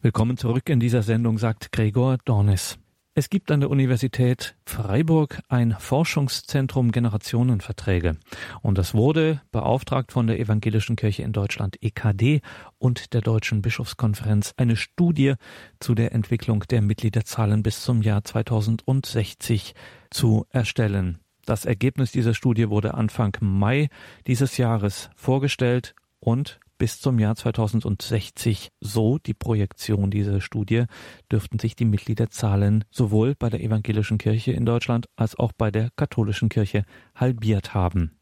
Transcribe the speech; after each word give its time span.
Willkommen 0.00 0.36
zurück 0.36 0.68
in 0.68 0.78
dieser 0.78 1.02
Sendung, 1.02 1.38
sagt 1.38 1.72
Gregor 1.72 2.18
Dornis. 2.24 2.78
Es 3.14 3.30
gibt 3.30 3.50
an 3.50 3.58
der 3.58 3.68
Universität 3.68 4.54
Freiburg 4.64 5.40
ein 5.48 5.74
Forschungszentrum 5.76 6.92
Generationenverträge. 6.92 8.16
Und 8.62 8.78
das 8.78 8.94
wurde 8.94 9.42
beauftragt 9.50 10.12
von 10.12 10.28
der 10.28 10.38
Evangelischen 10.38 10.94
Kirche 10.94 11.24
in 11.24 11.32
Deutschland 11.32 11.82
EKD 11.82 12.42
und 12.78 13.12
der 13.12 13.22
Deutschen 13.22 13.60
Bischofskonferenz, 13.60 14.54
eine 14.56 14.76
Studie 14.76 15.34
zu 15.80 15.96
der 15.96 16.12
Entwicklung 16.12 16.60
der 16.70 16.80
Mitgliederzahlen 16.80 17.64
bis 17.64 17.82
zum 17.82 18.00
Jahr 18.00 18.22
2060 18.22 19.74
zu 20.10 20.46
erstellen. 20.50 21.18
Das 21.44 21.64
Ergebnis 21.64 22.12
dieser 22.12 22.34
Studie 22.34 22.70
wurde 22.70 22.94
Anfang 22.94 23.36
Mai 23.40 23.88
dieses 24.28 24.58
Jahres 24.58 25.10
vorgestellt 25.16 25.96
und 26.20 26.60
bis 26.78 27.00
zum 27.00 27.18
Jahr 27.18 27.34
2060, 27.34 28.70
so 28.80 29.18
die 29.18 29.34
Projektion 29.34 30.10
dieser 30.10 30.40
Studie, 30.40 30.84
dürften 31.30 31.58
sich 31.58 31.76
die 31.76 31.84
Mitgliederzahlen 31.84 32.84
sowohl 32.90 33.34
bei 33.34 33.50
der 33.50 33.60
evangelischen 33.60 34.18
Kirche 34.18 34.52
in 34.52 34.64
Deutschland 34.64 35.06
als 35.16 35.36
auch 35.36 35.52
bei 35.52 35.70
der 35.70 35.90
katholischen 35.96 36.48
Kirche 36.48 36.84
halbiert 37.14 37.74
haben. 37.74 38.12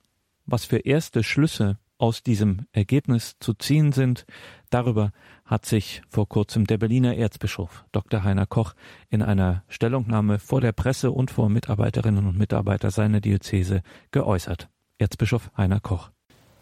Was 0.46 0.64
für 0.64 0.78
erste 0.78 1.22
Schlüsse 1.22 1.78
aus 1.98 2.22
diesem 2.22 2.66
Ergebnis 2.72 3.36
zu 3.40 3.54
ziehen 3.54 3.92
sind, 3.92 4.26
darüber 4.70 5.12
hat 5.44 5.66
sich 5.66 6.02
vor 6.08 6.28
kurzem 6.28 6.66
der 6.66 6.78
Berliner 6.78 7.16
Erzbischof 7.16 7.84
Dr. 7.92 8.22
Heiner 8.22 8.46
Koch 8.46 8.74
in 9.08 9.22
einer 9.22 9.64
Stellungnahme 9.68 10.38
vor 10.38 10.60
der 10.60 10.72
Presse 10.72 11.10
und 11.10 11.30
vor 11.30 11.48
Mitarbeiterinnen 11.48 12.26
und 12.26 12.38
Mitarbeitern 12.38 12.90
seiner 12.90 13.20
Diözese 13.20 13.82
geäußert. 14.10 14.68
Erzbischof 14.98 15.50
Heiner 15.56 15.80
Koch 15.80 16.10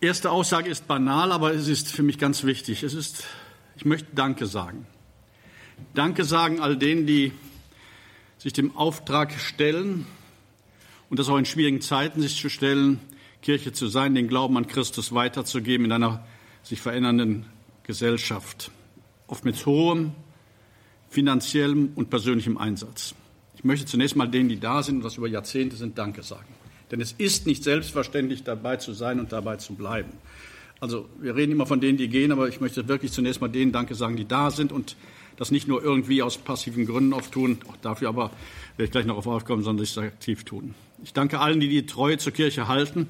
erste 0.05 0.31
Aussage 0.31 0.71
ist 0.71 0.87
banal, 0.87 1.33
aber 1.33 1.55
es 1.55 1.69
ist 1.69 1.91
für 1.91 2.03
mich 2.03 2.19
ganz 2.19 2.45
wichtig. 2.45 2.83
Es 2.83 2.95
ist, 2.95 3.25
ich 3.77 3.85
möchte 3.85 4.09
Danke 4.15 4.47
sagen. 4.47 4.87
Danke 5.95 6.25
sagen 6.25 6.61
all 6.61 6.77
denen, 6.77 7.07
die 7.07 7.33
sich 8.39 8.53
dem 8.53 8.77
Auftrag 8.77 9.33
stellen 9.33 10.07
und 11.11 11.19
das 11.19 11.29
auch 11.29 11.39
in 11.39 11.45
schwierigen 11.45 11.81
Zeiten 11.81 12.21
sich 12.21 12.37
zu 12.37 12.49
stellen, 12.49 13.01
Kirche 13.43 13.73
zu 13.73 13.89
sein, 13.89 14.15
den 14.15 14.29
Glauben 14.29 14.57
an 14.57 14.67
Christus 14.67 15.15
weiterzugeben 15.15 15.87
in 15.87 15.93
einer 15.93 16.27
sich 16.63 16.81
verändernden 16.81 17.47
Gesellschaft. 17.83 18.71
Oft 19.27 19.45
mit 19.45 19.65
hohem 19.67 20.13
finanziellem 21.09 21.93
und 21.95 22.11
persönlichem 22.11 22.59
Einsatz. 22.59 23.15
Ich 23.57 23.65
möchte 23.65 23.87
zunächst 23.87 24.17
mal 24.17 24.27
denen, 24.27 24.49
die 24.49 24.59
da 24.59 24.83
sind 24.83 24.97
und 24.97 25.05
was 25.05 25.17
über 25.17 25.29
Jahrzehnte 25.29 25.77
sind, 25.77 25.97
Danke 25.97 26.23
sagen. 26.23 26.49
Denn 26.95 27.01
es 27.01 27.11
ist 27.19 27.45
nicht 27.45 27.65
selbstverständlich, 27.65 28.45
dabei 28.45 28.77
zu 28.77 28.93
sein 28.93 29.19
und 29.19 29.33
dabei 29.33 29.57
zu 29.57 29.75
bleiben. 29.75 30.13
Also 30.79 31.09
wir 31.21 31.35
reden 31.35 31.51
immer 31.51 31.67
von 31.67 31.81
denen, 31.81 31.99
die 31.99 32.07
gehen, 32.07 32.31
aber 32.31 32.49
ich 32.49 32.61
möchte 32.61 32.87
wirklich 32.87 33.11
zunächst 33.11 33.41
mal 33.41 33.49
denen 33.49 33.73
Danke 33.73 33.97
sagen, 33.97 34.15
die 34.15 34.29
da 34.29 34.53
sind 34.53 34.71
und 34.71 34.95
das 35.37 35.51
nicht 35.51 35.67
nur 35.67 35.83
irgendwie 35.83 36.23
aus 36.23 36.39
passiven 36.39 36.87
Gründen 36.87 37.13
oft 37.13 37.33
tun, 37.33 37.59
auch 37.69 37.77
dafür 37.79 38.11
aber 38.11 38.31
werde 38.77 38.85
ich 38.85 38.91
gleich 38.93 39.07
noch 39.07 39.17
auf 39.17 39.27
aufkommen, 39.27 39.65
sondern 39.65 39.85
sich 39.85 39.99
aktiv 39.99 40.45
tun. 40.45 40.77
Ich 41.03 41.13
danke 41.13 41.41
allen, 41.41 41.59
die 41.59 41.69
die 41.69 41.85
Treue 41.85 42.19
zur 42.19 42.31
Kirche 42.33 42.69
halten. 42.69 43.09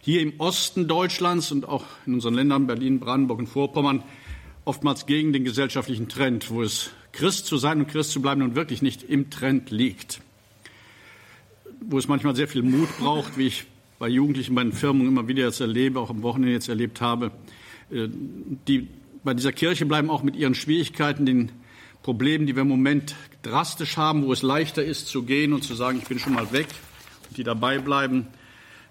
Hier 0.00 0.22
im 0.22 0.40
Osten 0.40 0.88
Deutschlands 0.88 1.52
und 1.52 1.68
auch 1.68 1.84
in 2.06 2.14
unseren 2.14 2.32
Ländern 2.32 2.66
Berlin, 2.66 2.98
Brandenburg 2.98 3.40
und 3.40 3.46
Vorpommern 3.46 4.04
oftmals 4.64 5.04
gegen 5.04 5.34
den 5.34 5.44
gesellschaftlichen 5.44 6.08
Trend, 6.08 6.50
wo 6.50 6.62
es 6.62 6.92
Christ 7.12 7.44
zu 7.44 7.58
sein 7.58 7.80
und 7.80 7.88
Christ 7.88 8.10
zu 8.10 8.22
bleiben 8.22 8.40
nun 8.40 8.54
wirklich 8.54 8.80
nicht 8.80 9.02
im 9.02 9.28
Trend 9.28 9.70
liegt 9.70 10.22
wo 11.80 11.98
es 11.98 12.08
manchmal 12.08 12.36
sehr 12.36 12.48
viel 12.48 12.62
Mut 12.62 12.88
braucht, 12.98 13.38
wie 13.38 13.46
ich 13.46 13.66
bei 13.98 14.08
Jugendlichen, 14.08 14.54
bei 14.54 14.62
den 14.62 14.72
Firmen 14.72 15.06
immer 15.06 15.28
wieder 15.28 15.44
jetzt 15.44 15.60
erlebe, 15.60 16.00
auch 16.00 16.10
am 16.10 16.22
Wochenende 16.22 16.52
jetzt 16.52 16.68
erlebt 16.68 17.00
habe. 17.00 17.32
Äh, 17.90 18.08
die 18.10 18.88
bei 19.24 19.34
dieser 19.34 19.52
Kirche 19.52 19.86
bleiben 19.86 20.10
auch 20.10 20.22
mit 20.22 20.36
ihren 20.36 20.54
Schwierigkeiten, 20.54 21.26
den 21.26 21.52
Problemen, 22.02 22.46
die 22.46 22.54
wir 22.54 22.62
im 22.62 22.68
Moment 22.68 23.16
drastisch 23.42 23.96
haben, 23.96 24.24
wo 24.24 24.32
es 24.32 24.42
leichter 24.42 24.84
ist 24.84 25.08
zu 25.08 25.24
gehen 25.24 25.52
und 25.52 25.64
zu 25.64 25.74
sagen, 25.74 25.98
ich 25.98 26.08
bin 26.08 26.18
schon 26.18 26.34
mal 26.34 26.52
weg, 26.52 26.68
die 27.36 27.44
dabei 27.44 27.78
bleiben 27.78 28.28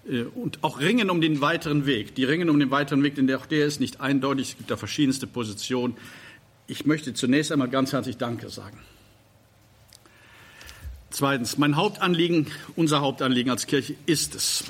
äh, 0.07 0.23
und 0.23 0.63
auch 0.63 0.79
ringen 0.79 1.09
um 1.09 1.21
den 1.21 1.41
weiteren 1.41 1.85
Weg. 1.85 2.15
Die 2.15 2.23
ringen 2.25 2.49
um 2.49 2.59
den 2.59 2.71
weiteren 2.71 3.03
Weg, 3.03 3.15
denn 3.15 3.33
auch 3.33 3.45
der 3.45 3.65
ist 3.65 3.79
nicht 3.79 4.01
eindeutig. 4.01 4.49
Es 4.49 4.57
gibt 4.57 4.71
da 4.71 4.77
verschiedenste 4.77 5.27
Positionen. 5.27 5.95
Ich 6.67 6.85
möchte 6.85 7.13
zunächst 7.13 7.51
einmal 7.51 7.69
ganz 7.69 7.93
herzlich 7.93 8.17
Danke 8.17 8.49
sagen. 8.49 8.77
Zweitens, 11.17 11.57
mein 11.57 11.75
Hauptanliegen, 11.75 12.45
unser 12.75 13.01
Hauptanliegen 13.01 13.49
als 13.49 13.65
Kirche 13.65 13.95
ist 14.05 14.35
es, 14.35 14.65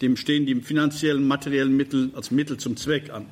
dem 0.00 0.16
stehen 0.16 0.46
die 0.46 0.54
finanziellen, 0.62 1.28
materiellen 1.28 1.76
Mittel 1.76 2.12
als 2.14 2.30
Mittel 2.30 2.56
zum 2.56 2.78
Zweck 2.78 3.10
an, 3.10 3.26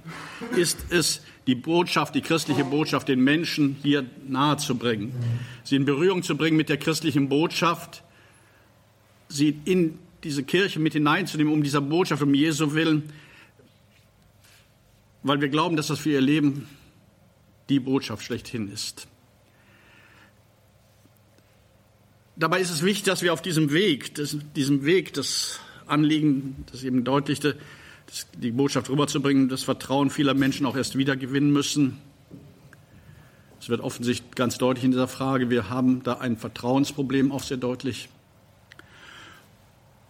ist 0.57 0.77
es, 0.91 1.23
die 1.47 1.55
Botschaft, 1.55 2.15
die 2.15 2.21
christliche 2.21 2.65
Botschaft 2.65 3.09
den 3.09 3.21
Menschen 3.25 3.79
hier 3.83 4.05
nahezubringen, 4.29 5.15
sie 5.63 5.77
in 5.77 5.87
Berührung 5.87 6.23
zu 6.23 6.37
bringen 6.37 6.59
mit 6.59 6.69
der 6.69 6.77
christlichen 6.77 7.31
Botschaft, 7.31 8.03
sie 9.31 9.59
in 9.65 9.99
diese 10.23 10.43
Kirche 10.43 10.81
mit 10.81 10.93
hineinzunehmen, 10.93 11.51
um 11.51 11.63
dieser 11.63 11.81
Botschaft, 11.81 12.23
um 12.23 12.35
Jesu 12.35 12.75
willen, 12.75 13.11
weil 15.23 15.41
wir 15.41 15.49
glauben, 15.49 15.77
dass 15.77 15.87
das 15.87 15.99
für 15.99 16.11
ihr 16.11 16.21
Leben 16.21 16.69
die 17.71 17.81
Botschaft 17.81 18.23
schlechthin 18.23 18.71
ist. 18.71 19.09
Dabei 22.37 22.61
ist 22.61 22.71
es 22.71 22.83
wichtig, 22.83 23.05
dass 23.05 23.22
wir 23.22 23.33
auf 23.33 23.43
diesem 23.43 23.72
Weg, 23.72 24.17
das, 24.17 24.37
diesem 24.56 24.84
Weg, 24.84 25.12
das 25.15 25.61
Anliegen, 25.87 26.65
das 26.72 26.83
eben 26.83 27.05
deutlichte, 27.05 27.56
das, 28.06 28.27
die 28.37 28.50
Botschaft 28.50 28.91
rüberzubringen, 28.91 29.49
das 29.49 29.62
Vertrauen 29.62 30.11
vieler 30.11 30.34
Menschen 30.34 30.67
auch 30.67 30.77
erst 30.77 30.99
wieder 30.99 31.17
gewinnen 31.17 31.53
müssen. 31.53 31.99
Es 33.61 33.69
wird 33.69 33.81
offensichtlich 33.81 34.34
ganz 34.34 34.59
deutlich 34.59 34.84
in 34.84 34.91
dieser 34.91 35.06
Frage, 35.06 35.49
wir 35.49 35.71
haben 35.71 36.03
da 36.03 36.15
ein 36.15 36.37
Vertrauensproblem 36.37 37.31
auch 37.31 37.43
sehr 37.43 37.56
deutlich. 37.56 38.09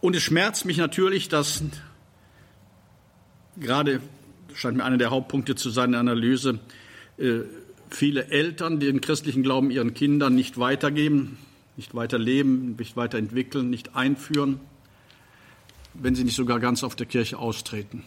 Und 0.01 0.17
es 0.17 0.23
schmerzt 0.23 0.65
mich 0.65 0.79
natürlich, 0.79 1.29
dass 1.29 1.62
gerade, 3.59 4.01
das 4.49 4.59
scheint 4.59 4.79
mir 4.79 4.85
einer 4.85 4.99
der 4.99 5.11
Hauptpunkte 5.11 5.56
zu 5.56 5.69
sein 5.69 5.87
in 5.87 5.93
der 5.93 6.01
Analyse, 6.01 6.59
äh, 7.19 7.41
viele 7.91 8.29
Eltern 8.29 8.81
den 8.81 9.03
christlichen 9.03 9.43
Glauben 9.43 9.71
ihren 9.71 9.93
Kindern 9.93 10.35
nicht 10.35 10.59
weitergeben, 10.59 11.37
nicht 11.77 11.95
weiter 11.95 12.19
leben, 12.19 12.77
nicht 12.77 12.97
weiter 12.97 13.19
entwickeln, 13.19 13.71
nicht 13.71 13.97
einführen, 13.97 14.61
wenn 15.95 16.15
sie 16.15 16.25
nicht 16.25 16.37
sogar 16.37 16.61
ganz 16.61 16.83
auf 16.83 16.97
der 16.97 17.07
Kirche 17.07 17.39
austreten. 17.39 18.05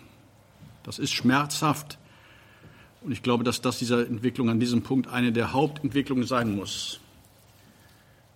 Das 0.83 0.99
ist 0.99 1.11
schmerzhaft. 1.11 1.97
Und 3.01 3.11
ich 3.11 3.23
glaube, 3.23 3.43
dass 3.43 3.61
das 3.61 3.79
dieser 3.79 4.07
Entwicklung 4.07 4.49
an 4.49 4.59
diesem 4.59 4.81
Punkt 4.83 5.07
eine 5.07 5.31
der 5.31 5.53
Hauptentwicklungen 5.53 6.25
sein 6.25 6.55
muss. 6.55 6.99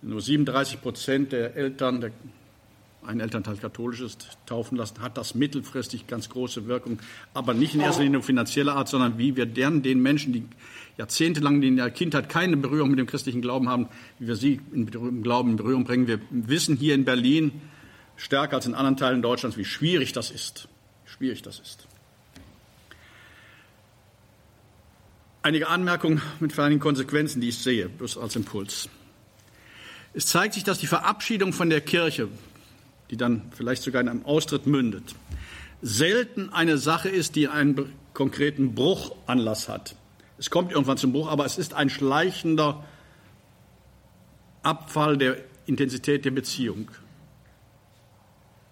Nur 0.02 0.20
37 0.20 0.80
Prozent 0.80 1.32
der 1.32 1.56
Eltern, 1.56 2.00
der 2.00 2.12
ein 3.06 3.20
Elternteil 3.20 3.56
katholisch 3.56 4.00
ist, 4.00 4.38
taufen 4.46 4.76
lassen, 4.76 5.00
hat 5.00 5.16
das 5.16 5.34
mittelfristig 5.34 6.06
ganz 6.06 6.28
große 6.28 6.66
Wirkung, 6.66 7.00
aber 7.34 7.54
nicht 7.54 7.74
in 7.74 7.80
erster 7.80 8.02
Linie 8.02 8.22
finanzieller 8.22 8.76
Art, 8.76 8.88
sondern 8.88 9.18
wie 9.18 9.36
wir 9.36 9.46
deren, 9.46 9.82
den 9.82 10.00
Menschen, 10.00 10.32
die 10.32 10.44
jahrzehntelang 10.98 11.62
in 11.62 11.76
der 11.76 11.90
Kindheit 11.90 12.28
keine 12.28 12.56
Berührung 12.56 12.90
mit 12.90 12.98
dem 12.98 13.06
christlichen 13.06 13.42
Glauben 13.42 13.68
haben, 13.68 13.88
wie 14.18 14.28
wir 14.28 14.36
sie 14.36 14.60
im 14.72 15.22
Glauben 15.22 15.50
in 15.50 15.56
Berührung 15.56 15.84
bringen. 15.84 16.06
Wir 16.06 16.20
wissen 16.30 16.76
hier 16.76 16.94
in 16.94 17.04
Berlin 17.04 17.60
stärker 18.16 18.56
als 18.56 18.66
in 18.66 18.74
anderen 18.74 18.96
Teilen 18.96 19.22
Deutschlands, 19.22 19.56
wie 19.56 19.64
schwierig 19.64 20.12
das 20.12 20.30
ist. 20.30 20.68
Wie 21.04 21.10
schwierig 21.10 21.42
das 21.42 21.58
ist. 21.58 21.86
Einige 25.42 25.68
Anmerkungen 25.68 26.22
mit 26.38 26.56
einigen 26.56 26.80
Konsequenzen, 26.80 27.40
die 27.40 27.48
ich 27.48 27.58
sehe, 27.58 27.88
bloß 27.88 28.16
als 28.16 28.36
Impuls. 28.36 28.88
Es 30.14 30.26
zeigt 30.26 30.54
sich, 30.54 30.62
dass 30.62 30.78
die 30.78 30.86
Verabschiedung 30.86 31.52
von 31.52 31.68
der 31.68 31.80
Kirche, 31.80 32.28
die 33.12 33.18
dann 33.18 33.42
vielleicht 33.54 33.82
sogar 33.82 34.00
in 34.00 34.08
einem 34.08 34.24
Austritt 34.24 34.66
mündet, 34.66 35.14
selten 35.82 36.48
eine 36.50 36.78
Sache 36.78 37.10
ist, 37.10 37.36
die 37.36 37.46
einen 37.46 37.92
konkreten 38.14 38.74
Bruchanlass 38.74 39.68
hat. 39.68 39.96
Es 40.38 40.48
kommt 40.48 40.72
irgendwann 40.72 40.96
zum 40.96 41.12
Bruch, 41.12 41.28
aber 41.30 41.44
es 41.44 41.58
ist 41.58 41.74
ein 41.74 41.90
schleichender 41.90 42.82
Abfall 44.62 45.18
der 45.18 45.36
Intensität 45.66 46.24
der 46.24 46.30
Beziehung 46.30 46.90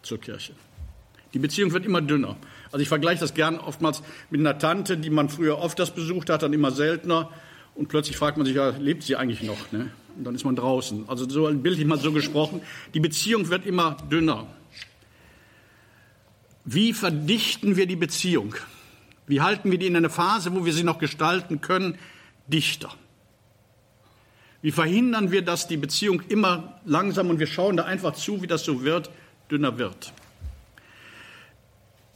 zur 0.01 0.19
Kirche. 0.19 0.55
Die 1.35 1.39
Beziehung 1.39 1.73
wird 1.73 1.85
immer 1.85 2.01
dünner. 2.01 2.37
Also 2.73 2.79
ich 2.79 2.89
vergleiche 2.89 3.21
das 3.21 3.35
gern 3.35 3.59
oftmals 3.59 4.03
mit 4.31 4.41
einer 4.41 4.59
Tante, 4.59 4.97
die 4.97 5.11
man 5.11 5.29
früher 5.29 5.59
oft 5.59 5.79
das 5.79 5.95
besucht 5.95 6.31
hat, 6.31 6.43
dann 6.43 6.55
immer 6.55 6.71
seltener. 6.71 7.31
Und 7.75 7.89
plötzlich 7.89 8.17
fragt 8.17 8.39
man 8.39 8.47
sich, 8.47 8.57
ja, 8.57 8.71
lebt 8.71 9.03
sie 9.03 9.17
eigentlich 9.17 9.43
noch? 9.43 9.71
Ne? 9.71 9.91
Und 10.17 10.25
dann 10.25 10.35
ist 10.35 10.45
man 10.45 10.57
draußen. 10.57 11.09
Also 11.09 11.29
so 11.29 11.47
ein 11.47 11.63
Bild 11.63 11.85
mal 11.87 11.99
so 11.99 12.13
gesprochen. 12.13 12.63
Die 12.95 13.01
Beziehung 13.01 13.49
wird 13.49 13.67
immer 13.67 13.97
dünner. 14.11 14.47
Wie 16.65 16.93
verdichten 16.93 17.77
wir 17.77 17.87
die 17.87 17.97
Beziehung? 17.97 18.55
Wie 19.27 19.41
halten 19.41 19.71
wir 19.71 19.79
die 19.79 19.87
in 19.87 19.97
einer 19.97 20.11
Phase, 20.11 20.55
wo 20.55 20.65
wir 20.65 20.73
sie 20.73 20.83
noch 20.83 20.99
gestalten 20.99 21.61
können, 21.61 21.99
dichter? 22.49 22.93
Wie 24.63 24.73
verhindern 24.73 25.31
wir, 25.31 25.43
dass 25.43 25.69
die 25.69 25.79
Beziehung 25.79 26.21
immer 26.29 26.81
langsam, 26.85 27.31
und 27.31 27.39
wir 27.39 27.47
schauen 27.47 27.77
da 27.77 27.85
einfach 27.85 28.15
zu, 28.15 28.43
wie 28.43 28.47
das 28.47 28.65
so 28.65 28.83
wird, 28.83 29.11
dünner 29.51 29.79
wird? 29.79 30.13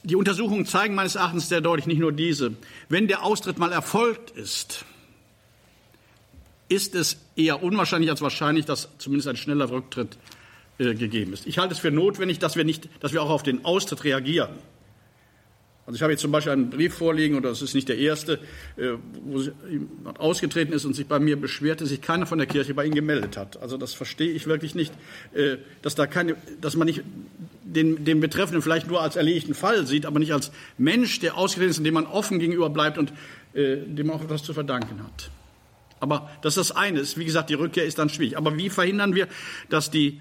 Die 0.03 0.17
Untersuchungen 0.17 0.67
zeigen 0.67 0.95
meines 0.95 1.15
Erachtens 1.15 1.49
sehr 1.49 1.63
deutlich 1.63 1.87
nicht 1.87 2.01
nur 2.01 2.13
diese. 2.13 2.53
Wenn 2.91 3.09
der 3.09 3.23
Austritt 3.23 3.59
mal 3.59 3.73
erfolgt 3.73 4.31
ist, 4.31 4.85
ist 6.69 6.95
es 6.95 7.19
eher 7.37 7.63
unwahrscheinlich 7.63 8.11
als 8.11 8.23
wahrscheinlich, 8.23 8.65
dass 8.65 8.89
zumindest 8.99 9.29
ein 9.29 9.37
schneller 9.37 9.71
Rücktritt 9.71 10.17
äh, 10.79 10.95
gegeben 10.95 11.33
ist. 11.33 11.47
Ich 11.47 11.59
halte 11.59 11.75
es 11.75 11.79
für 11.79 11.91
notwendig, 11.91 12.39
dass 12.39 12.57
wir, 12.57 12.65
nicht, 12.65 12.89
dass 13.01 13.13
wir 13.13 13.23
auch 13.23 13.31
auf 13.31 13.43
den 13.43 13.65
Austritt 13.65 14.05
reagieren. 14.05 14.51
Also 15.87 15.97
ich 15.97 16.03
habe 16.03 16.13
jetzt 16.13 16.23
zum 16.23 16.33
Beispiel 16.33 16.53
einen 16.53 16.71
Brief 16.71 16.95
vorliegen, 16.95 17.37
und 17.37 17.43
das 17.43 17.61
ist 17.61 17.75
nicht 17.75 17.89
der 17.91 17.99
erste, 17.99 18.39
äh, 18.77 18.93
wo 19.25 19.41
jemand 19.69 20.19
ausgetreten 20.19 20.73
ist 20.73 20.87
und 20.87 20.95
sich 20.95 21.07
bei 21.07 21.19
mir 21.19 21.39
beschwerte, 21.39 21.85
sich 21.85 22.01
keiner 22.01 22.25
von 22.25 22.39
der 22.39 22.47
Kirche 22.47 22.73
bei 22.73 22.87
ihm 22.87 22.95
gemeldet 22.95 23.37
hat. 23.37 23.61
Also 23.61 23.77
das 23.77 23.93
verstehe 23.93 24.31
ich 24.31 24.47
wirklich 24.47 24.75
nicht, 24.75 24.95
äh, 25.35 25.59
dass 25.83 25.95
da 25.95 26.07
keine, 26.07 26.37
dass 26.63 26.75
man 26.77 26.87
nicht 26.87 27.03
den, 27.63 28.05
den 28.05 28.21
Betreffenden 28.21 28.63
vielleicht 28.63 28.89
nur 28.89 29.03
als 29.03 29.17
erledigten 29.17 29.55
Fall 29.55 29.87
sieht, 29.87 30.07
aber 30.07 30.19
nicht 30.19 30.33
als 30.33 30.53
Mensch, 30.79 31.21
der 31.21 31.37
ausgetreten 31.37 31.71
ist, 31.71 31.85
dem 31.85 31.95
man 31.95 32.07
offen 32.07 32.39
gegenüber 32.39 32.71
bleibt 32.71 32.97
und 32.97 33.13
äh, 33.53 33.77
dem 33.77 34.07
man 34.07 34.17
auch 34.17 34.25
etwas 34.25 34.43
zu 34.43 34.55
verdanken 34.55 35.03
hat. 35.03 35.31
Aber 36.05 36.31
das 36.43 36.57
ist 36.57 36.71
das 36.71 36.77
eine. 36.77 37.03
Wie 37.17 37.25
gesagt, 37.25 37.49
die 37.49 37.55
Rückkehr 37.55 37.87
ist 37.87 37.99
dann 37.99 38.11
schwierig. 38.11 38.37
Aber 38.37 38.57
wie 38.59 38.69
verhindern 38.69 39.15
wir, 39.15 39.27
dass 39.71 39.91
die 39.91 40.21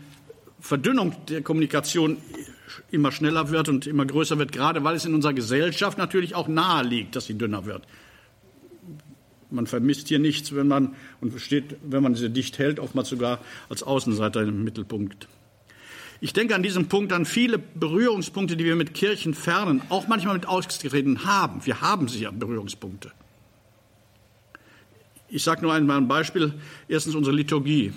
Verdünnung 0.62 1.14
der 1.28 1.42
Kommunikation 1.42 2.18
immer 2.90 3.12
schneller 3.12 3.50
wird 3.50 3.68
und 3.68 3.86
immer 3.86 4.06
größer 4.06 4.40
wird, 4.40 4.54
gerade 4.54 4.84
weil 4.86 4.96
es 4.96 5.04
in 5.04 5.14
unserer 5.14 5.34
Gesellschaft 5.34 5.98
natürlich 5.98 6.36
auch 6.36 6.48
nahe 6.48 6.86
liegt, 6.86 7.18
dass 7.18 7.26
sie 7.26 7.38
dünner 7.38 7.66
wird. 7.66 7.84
Man 9.52 9.68
vermisst 9.68 10.08
hier 10.08 10.20
nichts, 10.20 10.56
wenn 10.56 10.70
man 10.70 10.96
und 11.20 11.38
steht, 11.40 11.76
wenn 11.84 12.02
man 12.02 12.16
sie 12.16 12.30
dicht 12.30 12.58
hält, 12.60 12.80
oftmals 12.80 13.10
sogar 13.10 13.40
als 13.68 13.84
Außenseiter 13.84 14.42
im 14.42 14.64
Mittelpunkt. 14.64 15.28
Ich 16.22 16.32
denke 16.32 16.56
an 16.56 16.64
diesem 16.64 16.88
Punkt 16.88 17.12
an 17.12 17.26
viele 17.26 17.58
Berührungspunkte, 17.58 18.56
die 18.56 18.64
wir 18.64 18.78
mit 18.78 18.94
Kirchenfernen, 18.94 19.82
auch 19.90 20.08
manchmal 20.08 20.36
mit 20.36 20.48
Ausgetretenen 20.48 21.26
haben. 21.26 21.66
Wir 21.66 21.82
haben 21.82 22.08
sicher 22.08 22.32
Berührungspunkte. 22.32 23.12
Ich 25.34 25.42
sage 25.42 25.64
nur 25.64 25.74
einmal 25.74 25.98
ein 25.98 26.08
Beispiel. 26.08 26.54
Erstens 26.88 27.16
unsere 27.16 27.36
Liturgie. 27.36 27.92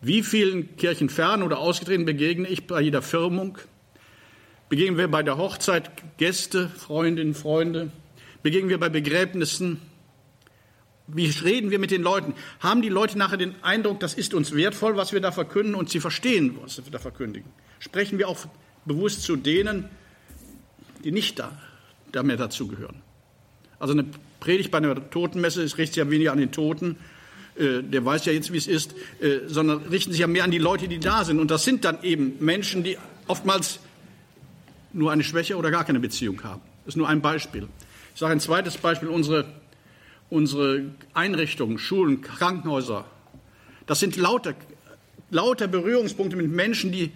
Wie 0.00 0.22
vielen 0.22 0.74
Kirchenfernen 0.78 1.42
oder 1.42 1.58
Ausgetretenen 1.58 2.06
begegne 2.06 2.48
ich 2.48 2.66
bei 2.66 2.80
jeder 2.80 3.02
Firmung? 3.02 3.58
Begegnen 4.70 4.96
wir 4.96 5.08
bei 5.08 5.22
der 5.22 5.36
Hochzeit 5.36 5.90
Gäste, 6.16 6.70
Freundinnen, 6.70 7.34
Freunde? 7.34 7.90
Begegnen 8.42 8.70
wir 8.70 8.80
bei 8.80 8.88
Begräbnissen? 8.88 9.82
Wie 11.06 11.26
reden 11.26 11.70
wir 11.70 11.78
mit 11.78 11.90
den 11.90 12.02
Leuten? 12.02 12.32
Haben 12.60 12.80
die 12.80 12.88
Leute 12.88 13.18
nachher 13.18 13.36
den 13.36 13.54
Eindruck, 13.62 14.00
das 14.00 14.14
ist 14.14 14.32
uns 14.32 14.54
wertvoll, 14.54 14.96
was 14.96 15.12
wir 15.12 15.20
da 15.20 15.32
verkünden 15.32 15.74
und 15.74 15.90
sie 15.90 16.00
verstehen, 16.00 16.56
was 16.62 16.82
wir 16.82 16.90
da 16.90 16.98
verkündigen? 16.98 17.52
Sprechen 17.78 18.16
wir 18.16 18.30
auch 18.30 18.38
bewusst 18.86 19.22
zu 19.22 19.36
denen, 19.36 19.90
die 21.04 21.12
nicht 21.12 21.38
da, 21.38 21.52
da 22.10 22.22
mehr 22.22 22.38
dazugehören? 22.38 23.02
Also 23.78 23.92
eine 23.92 24.06
Predigt 24.46 24.70
bei 24.70 24.78
einer 24.78 25.10
Totenmesse 25.10 25.62
richtet 25.62 25.76
sich 25.76 25.96
ja 25.96 26.08
weniger 26.08 26.30
an 26.30 26.38
den 26.38 26.52
Toten, 26.52 26.98
äh, 27.56 27.82
der 27.82 28.04
weiß 28.04 28.26
ja 28.26 28.32
jetzt, 28.32 28.52
wie 28.52 28.58
es 28.58 28.68
ist, 28.68 28.94
äh, 29.20 29.40
sondern 29.48 29.78
richten 29.90 30.12
sich 30.12 30.20
ja 30.20 30.28
mehr 30.28 30.44
an 30.44 30.52
die 30.52 30.58
Leute, 30.58 30.86
die 30.86 31.00
da 31.00 31.24
sind. 31.24 31.40
Und 31.40 31.50
das 31.50 31.64
sind 31.64 31.84
dann 31.84 32.00
eben 32.04 32.36
Menschen, 32.38 32.84
die 32.84 32.96
oftmals 33.26 33.80
nur 34.92 35.10
eine 35.10 35.24
Schwäche 35.24 35.56
oder 35.56 35.72
gar 35.72 35.84
keine 35.84 35.98
Beziehung 35.98 36.44
haben. 36.44 36.62
Das 36.84 36.94
ist 36.94 36.96
nur 36.96 37.08
ein 37.08 37.22
Beispiel. 37.22 37.66
Ich 38.14 38.20
sage 38.20 38.30
ein 38.34 38.38
zweites 38.38 38.76
Beispiel, 38.76 39.08
unsere, 39.08 39.46
unsere 40.30 40.92
Einrichtungen, 41.12 41.76
Schulen, 41.76 42.20
Krankenhäuser. 42.20 43.04
Das 43.86 43.98
sind 43.98 44.14
lauter, 44.14 44.54
lauter 45.30 45.66
Berührungspunkte 45.66 46.36
mit 46.36 46.52
Menschen, 46.52 46.92
die 46.92 47.10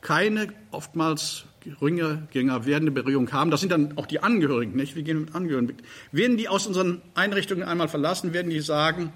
keine 0.00 0.48
oftmals 0.70 1.44
geringer, 1.60 2.66
werdende 2.66 2.92
Berührung 2.92 3.30
haben. 3.32 3.50
Das 3.50 3.60
sind 3.60 3.70
dann 3.70 3.96
auch 3.98 4.06
die 4.06 4.22
Angehörigen, 4.22 4.76
nicht? 4.76 4.96
Wie 4.96 5.02
gehen 5.02 5.18
wir 5.18 5.26
mit 5.26 5.34
Angehörigen? 5.34 5.76
Werden 6.12 6.36
die 6.36 6.48
aus 6.48 6.66
unseren 6.66 7.02
Einrichtungen 7.14 7.62
einmal 7.62 7.88
verlassen, 7.88 8.32
werden 8.32 8.50
die 8.50 8.60
sagen, 8.60 9.12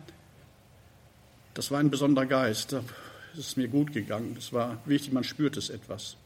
das 1.55 1.70
war 1.70 1.79
ein 1.79 1.91
besonderer 1.91 2.26
Geist. 2.26 2.73
Da 2.73 2.79
ist 3.35 3.46
es 3.49 3.56
mir 3.56 3.69
gut 3.69 3.93
gegangen. 3.93 4.32
Das 4.35 4.52
war 4.52 4.79
wichtig, 4.85 5.12
man 5.12 5.25
spürt 5.25 5.56
es 5.56 5.70
etwas. 5.70 6.17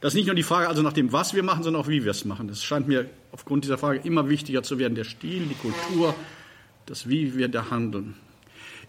Das 0.00 0.14
ist 0.14 0.16
nicht 0.16 0.26
nur 0.26 0.34
die 0.34 0.42
Frage 0.42 0.68
also 0.68 0.82
nach 0.82 0.92
dem, 0.92 1.12
was 1.12 1.32
wir 1.32 1.44
machen, 1.44 1.62
sondern 1.62 1.82
auch 1.82 1.88
wie 1.88 2.02
wir 2.02 2.10
es 2.10 2.24
machen. 2.24 2.48
Das 2.48 2.62
scheint 2.62 2.88
mir 2.88 3.08
aufgrund 3.30 3.64
dieser 3.64 3.78
Frage 3.78 4.00
immer 4.02 4.28
wichtiger 4.28 4.62
zu 4.62 4.78
werden. 4.78 4.94
Der 4.94 5.04
Stil, 5.04 5.46
die 5.46 5.54
Kultur, 5.54 6.14
das 6.86 7.08
Wie 7.08 7.36
wir 7.36 7.48
da 7.48 7.70
handeln. 7.70 8.16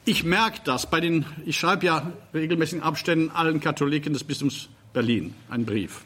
Ich 0.06 0.24
merke 0.24 0.62
das 0.66 0.89
bei 0.89 1.00
den, 1.00 1.25
ich 1.46 1.57
schreibe 1.57 1.86
ja 1.86 2.12
regelmäßigen 2.34 2.84
Abständen 2.84 3.30
allen 3.30 3.60
Katholiken 3.60 4.12
des 4.12 4.24
Bistums 4.24 4.69
Berlin 4.94 5.34
einen 5.50 5.66
Brief. 5.66 6.01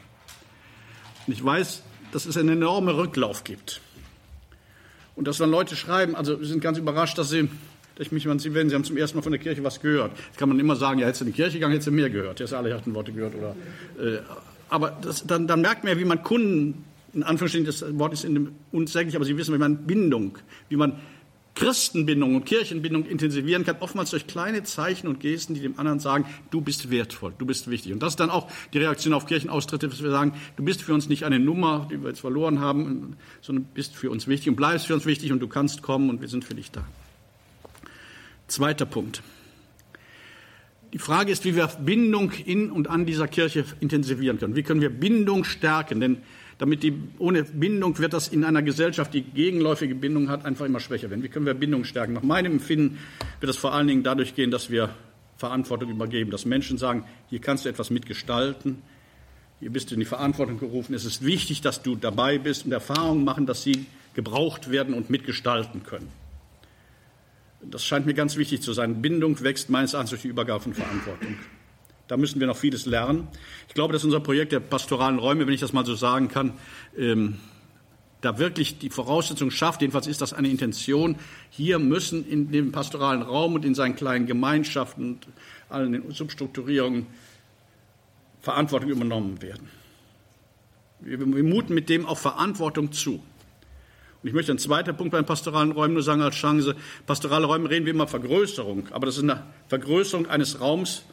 Und 1.26 1.32
ich 1.34 1.44
weiß, 1.44 1.82
dass 2.12 2.26
es 2.26 2.36
einen 2.36 2.48
enormen 2.50 2.94
Rücklauf 2.94 3.44
gibt. 3.44 3.80
Und 5.14 5.28
dass 5.28 5.38
dann 5.38 5.50
Leute 5.50 5.76
schreiben, 5.76 6.16
also 6.16 6.40
wir 6.40 6.46
sind 6.46 6.60
ganz 6.60 6.78
überrascht, 6.78 7.18
dass 7.18 7.28
sie 7.28 7.48
ich 8.00 8.12
mich 8.12 8.28
an 8.28 8.38
Sie 8.38 8.54
wenden. 8.54 8.70
Sie 8.70 8.76
haben 8.76 8.84
zum 8.84 8.96
ersten 8.96 9.16
Mal 9.16 9.22
von 9.22 9.32
der 9.32 9.40
Kirche 9.40 9.64
was 9.64 9.80
gehört. 9.80 10.12
Jetzt 10.28 10.38
kann 10.38 10.48
man 10.48 10.60
immer 10.60 10.76
sagen, 10.76 11.00
ja, 11.00 11.06
hättest 11.06 11.22
du 11.22 11.24
in 11.26 11.32
die 11.32 11.36
Kirche 11.36 11.54
gegangen, 11.54 11.72
hättest 11.72 11.88
du 11.88 11.92
mehr 11.92 12.10
gehört. 12.10 12.40
Du 12.40 12.56
alle 12.56 12.72
harten 12.72 12.94
Worte 12.94 13.12
gehört. 13.12 13.34
Oder, 13.34 13.56
äh, 14.00 14.20
aber 14.68 14.96
das, 15.02 15.26
dann, 15.26 15.46
dann, 15.46 15.60
merkt 15.60 15.84
man 15.84 15.94
ja, 15.94 15.98
wie 15.98 16.04
man 16.04 16.22
Kunden, 16.22 16.84
in 17.12 17.22
Anführungsstrichen, 17.22 17.66
das 17.66 17.98
Wort 17.98 18.12
ist 18.12 18.24
in 18.24 18.34
dem 18.34 18.52
unsäglich, 18.70 19.16
aber 19.16 19.24
Sie 19.24 19.36
wissen, 19.36 19.54
wie 19.54 19.58
man 19.58 19.86
Bindung, 19.86 20.38
wie 20.68 20.76
man 20.76 21.00
Christenbindung 21.58 22.36
und 22.36 22.44
Kirchenbindung 22.44 23.04
intensivieren 23.04 23.64
kann, 23.64 23.78
oftmals 23.80 24.10
durch 24.10 24.28
kleine 24.28 24.62
Zeichen 24.62 25.08
und 25.08 25.18
Gesten, 25.18 25.54
die 25.54 25.60
dem 25.60 25.76
anderen 25.76 25.98
sagen, 25.98 26.24
du 26.52 26.60
bist 26.60 26.88
wertvoll, 26.88 27.34
du 27.36 27.46
bist 27.46 27.68
wichtig. 27.68 27.92
Und 27.92 28.00
das 28.00 28.12
ist 28.12 28.20
dann 28.20 28.30
auch 28.30 28.48
die 28.72 28.78
Reaktion 28.78 29.12
auf 29.12 29.26
Kirchenaustritte, 29.26 29.88
dass 29.88 30.00
wir 30.00 30.12
sagen, 30.12 30.34
du 30.56 30.62
bist 30.62 30.82
für 30.82 30.94
uns 30.94 31.08
nicht 31.08 31.24
eine 31.24 31.40
Nummer, 31.40 31.88
die 31.90 32.00
wir 32.00 32.10
jetzt 32.10 32.20
verloren 32.20 32.60
haben, 32.60 33.16
sondern 33.40 33.64
bist 33.74 33.96
für 33.96 34.08
uns 34.08 34.28
wichtig 34.28 34.50
und 34.50 34.54
bleibst 34.54 34.86
für 34.86 34.94
uns 34.94 35.04
wichtig 35.04 35.32
und 35.32 35.40
du 35.40 35.48
kannst 35.48 35.82
kommen 35.82 36.10
und 36.10 36.20
wir 36.20 36.28
sind 36.28 36.44
für 36.44 36.54
dich 36.54 36.70
da. 36.70 36.84
Zweiter 38.46 38.86
Punkt. 38.86 39.24
Die 40.92 41.00
Frage 41.00 41.32
ist, 41.32 41.44
wie 41.44 41.56
wir 41.56 41.66
Bindung 41.66 42.30
in 42.30 42.70
und 42.70 42.88
an 42.88 43.04
dieser 43.04 43.26
Kirche 43.26 43.64
intensivieren 43.80 44.38
können. 44.38 44.54
Wie 44.54 44.62
können 44.62 44.80
wir 44.80 44.90
Bindung 44.90 45.42
stärken? 45.42 45.98
Denn 45.98 46.18
damit 46.58 46.82
die, 46.82 46.92
ohne 47.18 47.44
Bindung 47.44 47.98
wird 47.98 48.12
das 48.12 48.28
in 48.28 48.44
einer 48.44 48.62
Gesellschaft, 48.62 49.14
die 49.14 49.22
gegenläufige 49.22 49.94
Bindung 49.94 50.28
hat, 50.28 50.44
einfach 50.44 50.66
immer 50.66 50.80
schwächer 50.80 51.08
werden. 51.08 51.22
Wie 51.22 51.28
können 51.28 51.46
wir 51.46 51.54
Bindung 51.54 51.84
stärken? 51.84 52.12
Nach 52.12 52.22
meinem 52.22 52.52
Empfinden 52.52 52.98
wird 53.40 53.48
das 53.48 53.56
vor 53.56 53.72
allen 53.74 53.86
Dingen 53.86 54.02
dadurch 54.02 54.34
gehen, 54.34 54.50
dass 54.50 54.68
wir 54.68 54.90
Verantwortung 55.36 55.90
übergeben, 55.90 56.32
dass 56.32 56.44
Menschen 56.44 56.76
sagen, 56.76 57.04
hier 57.30 57.40
kannst 57.40 57.64
du 57.64 57.68
etwas 57.68 57.90
mitgestalten, 57.90 58.82
hier 59.60 59.70
bist 59.70 59.90
du 59.90 59.94
in 59.94 60.00
die 60.00 60.06
Verantwortung 60.06 60.58
gerufen, 60.58 60.94
es 60.94 61.04
ist 61.04 61.24
wichtig, 61.24 61.60
dass 61.60 61.82
du 61.82 61.94
dabei 61.94 62.38
bist 62.38 62.66
und 62.66 62.72
Erfahrungen 62.72 63.24
machen, 63.24 63.46
dass 63.46 63.62
sie 63.62 63.86
gebraucht 64.14 64.70
werden 64.70 64.94
und 64.94 65.10
mitgestalten 65.10 65.84
können. 65.84 66.08
Das 67.60 67.84
scheint 67.84 68.06
mir 68.06 68.14
ganz 68.14 68.36
wichtig 68.36 68.62
zu 68.62 68.72
sein. 68.72 69.02
Bindung 69.02 69.40
wächst 69.42 69.68
meines 69.68 69.94
Erachtens 69.94 70.10
durch 70.10 70.22
die 70.22 70.28
Übergabe 70.28 70.62
von 70.62 70.74
Verantwortung. 70.74 71.36
Da 72.08 72.16
müssen 72.16 72.40
wir 72.40 72.46
noch 72.46 72.56
vieles 72.56 72.86
lernen. 72.86 73.28
Ich 73.68 73.74
glaube, 73.74 73.92
dass 73.92 74.02
unser 74.02 74.20
Projekt 74.20 74.52
der 74.52 74.60
pastoralen 74.60 75.18
Räume, 75.18 75.46
wenn 75.46 75.54
ich 75.54 75.60
das 75.60 75.74
mal 75.74 75.84
so 75.84 75.94
sagen 75.94 76.28
kann, 76.28 76.54
ähm, 76.96 77.36
da 78.22 78.38
wirklich 78.38 78.78
die 78.78 78.90
Voraussetzung 78.90 79.50
schafft, 79.50 79.82
jedenfalls 79.82 80.06
ist 80.06 80.20
das 80.20 80.32
eine 80.32 80.48
Intention, 80.48 81.16
hier 81.50 81.78
müssen 81.78 82.28
in 82.28 82.50
dem 82.50 82.72
pastoralen 82.72 83.22
Raum 83.22 83.54
und 83.54 83.64
in 83.64 83.74
seinen 83.74 83.94
kleinen 83.94 84.26
Gemeinschaften 84.26 85.12
und 85.12 85.26
allen 85.68 86.10
Substrukturierungen 86.10 87.06
Verantwortung 88.40 88.90
übernommen 88.90 89.40
werden. 89.42 89.68
Wir, 91.00 91.20
wir 91.20 91.44
muten 91.44 91.74
mit 91.74 91.88
dem 91.88 92.06
auch 92.06 92.18
Verantwortung 92.18 92.90
zu. 92.90 93.22
Und 94.22 94.28
ich 94.28 94.32
möchte 94.32 94.50
einen 94.50 94.58
zweiten 94.58 94.96
Punkt 94.96 95.12
beim 95.12 95.26
pastoralen 95.26 95.70
Räumen 95.70 95.94
nur 95.94 96.02
sagen 96.02 96.22
als 96.22 96.34
Chance. 96.34 96.74
Pastorale 97.06 97.46
Räume 97.46 97.70
reden 97.70 97.86
wir 97.86 97.92
immer 97.92 98.08
Vergrößerung, 98.08 98.88
aber 98.90 99.06
das 99.06 99.16
ist 99.16 99.22
eine 99.22 99.44
Vergrößerung 99.68 100.26
eines 100.26 100.60
Raums, 100.60 101.04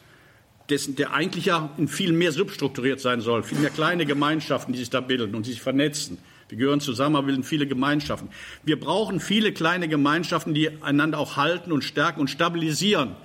dessen, 0.68 0.96
der 0.96 1.12
eigentlich 1.12 1.46
ja 1.46 1.70
in 1.76 1.88
viel 1.88 2.12
mehr 2.12 2.32
substrukturiert 2.32 3.00
sein 3.00 3.20
soll, 3.20 3.42
viel 3.42 3.58
mehr 3.58 3.70
kleine 3.70 4.06
Gemeinschaften, 4.06 4.72
die 4.72 4.78
sich 4.78 4.90
da 4.90 5.00
bilden 5.00 5.34
und 5.34 5.44
sich 5.44 5.60
vernetzen. 5.60 6.18
Wir 6.48 6.58
gehören 6.58 6.80
zusammen, 6.80 7.16
aber 7.16 7.26
bilden 7.26 7.42
viele 7.42 7.66
Gemeinschaften. 7.66 8.28
Wir 8.64 8.78
brauchen 8.78 9.20
viele 9.20 9.52
kleine 9.52 9.88
Gemeinschaften, 9.88 10.54
die 10.54 10.70
einander 10.82 11.18
auch 11.18 11.36
halten 11.36 11.72
und 11.72 11.82
stärken 11.82 12.20
und 12.20 12.28
stabilisieren. 12.28 13.16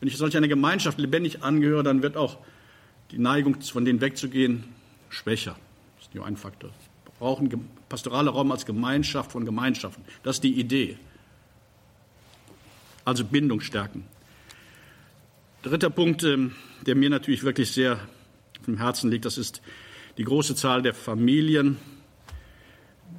Wenn 0.00 0.08
ich 0.08 0.16
solch 0.16 0.36
einer 0.36 0.48
Gemeinschaft 0.48 0.98
lebendig 0.98 1.42
angehöre, 1.42 1.82
dann 1.82 2.02
wird 2.02 2.16
auch 2.16 2.38
die 3.10 3.18
Neigung, 3.18 3.60
von 3.60 3.84
denen 3.84 4.00
wegzugehen, 4.00 4.64
schwächer. 5.10 5.56
Das 5.98 6.08
ist 6.08 6.14
nur 6.14 6.26
ein 6.26 6.36
Faktor 6.36 6.70
brauchen 7.22 7.70
pastorale 7.88 8.30
Raum 8.30 8.50
als 8.50 8.66
Gemeinschaft 8.66 9.30
von 9.30 9.44
Gemeinschaften. 9.44 10.04
Das 10.24 10.36
ist 10.36 10.42
die 10.42 10.58
Idee. 10.58 10.98
Also 13.04 13.24
Bindung 13.24 13.60
stärken. 13.60 14.04
Dritter 15.62 15.90
Punkt, 15.90 16.24
ähm, 16.24 16.52
der 16.86 16.96
mir 16.96 17.08
natürlich 17.08 17.44
wirklich 17.44 17.70
sehr 17.70 18.00
dem 18.66 18.78
Herzen 18.78 19.12
liegt, 19.12 19.24
das 19.24 19.38
ist 19.38 19.62
die 20.18 20.24
große 20.24 20.56
Zahl 20.56 20.82
der 20.82 20.92
Familien, 20.92 21.76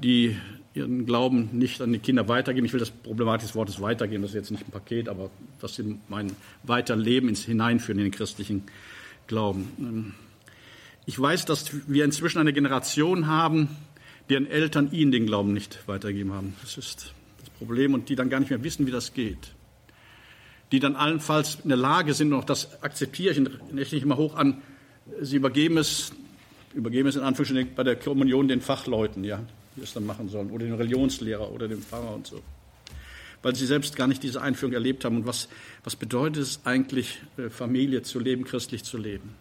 die 0.03 0.35
ihren 0.73 1.05
Glauben 1.05 1.49
nicht 1.53 1.81
an 1.81 1.93
die 1.93 1.99
Kinder 1.99 2.27
weitergeben. 2.27 2.65
Ich 2.65 2.73
will 2.73 2.81
das 2.81 2.91
Problematik 2.91 3.47
des 3.47 3.55
Wortes 3.55 3.79
weitergehen, 3.79 4.21
das 4.21 4.31
ist 4.31 4.35
jetzt 4.35 4.51
nicht 4.51 4.67
ein 4.67 4.71
Paket, 4.71 5.07
aber 5.07 5.29
das 5.61 5.79
in 5.79 6.01
mein 6.09 6.33
Weiterleben 6.63 7.29
ins 7.29 7.45
Hineinführen 7.45 7.99
in 7.99 8.05
den 8.05 8.11
christlichen 8.11 8.63
Glauben. 9.27 9.71
Ähm, 9.79 10.13
ich 11.05 11.17
weiß, 11.17 11.45
dass 11.45 11.71
wir 11.87 12.03
inzwischen 12.03 12.39
eine 12.39 12.51
Generation 12.51 13.27
haben, 13.27 13.69
deren 14.29 14.47
Eltern 14.47 14.91
ihnen 14.91 15.13
den 15.13 15.27
Glauben 15.27 15.53
nicht 15.53 15.87
weitergegeben 15.87 16.33
haben. 16.33 16.55
Das 16.61 16.77
ist 16.77 17.13
das 17.39 17.49
Problem 17.51 17.93
und 17.93 18.09
die 18.09 18.15
dann 18.15 18.29
gar 18.29 18.41
nicht 18.41 18.49
mehr 18.49 18.63
wissen, 18.65 18.85
wie 18.85 18.91
das 18.91 19.13
geht. 19.13 19.53
Die 20.71 20.79
dann 20.79 20.95
allenfalls 20.95 21.59
in 21.63 21.69
der 21.69 21.77
Lage 21.77 22.13
sind, 22.13 22.29
noch 22.29 22.43
das 22.43 22.81
akzeptiere 22.81 23.33
ich, 23.33 23.39
rechne 23.75 23.97
ich 23.97 24.03
immer 24.03 24.17
hoch 24.17 24.35
an, 24.35 24.61
sie 25.21 25.37
übergeben 25.37 25.77
es, 25.77 26.11
übergeben 26.73 27.07
es 27.09 27.15
in 27.15 27.23
Anführungsstrichen 27.23 27.75
bei 27.75 27.83
der 27.83 27.95
Kommunion 27.95 28.47
den 28.47 28.61
Fachleuten, 28.61 29.23
ja, 29.23 29.41
die 29.75 29.81
es 29.81 29.93
dann 29.93 30.05
machen 30.05 30.29
sollen, 30.29 30.49
oder 30.51 30.65
den 30.65 30.73
Religionslehrer 30.73 31.51
oder 31.51 31.67
dem 31.67 31.81
Pfarrer 31.81 32.13
und 32.13 32.27
so. 32.27 32.41
Weil 33.41 33.55
sie 33.55 33.65
selbst 33.65 33.95
gar 33.95 34.07
nicht 34.07 34.23
diese 34.23 34.41
Einführung 34.41 34.73
erlebt 34.73 35.03
haben. 35.03 35.17
Und 35.17 35.27
was, 35.27 35.49
was 35.83 35.97
bedeutet 35.97 36.41
es 36.41 36.61
eigentlich, 36.63 37.21
äh, 37.37 37.49
Familie 37.49 38.01
zu 38.01 38.19
leben, 38.19 38.45
christlich 38.45 38.85
zu 38.85 38.97
leben? 38.97 39.35